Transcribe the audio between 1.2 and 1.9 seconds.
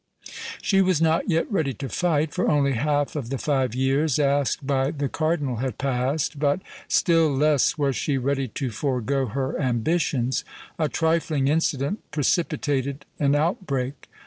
yet ready to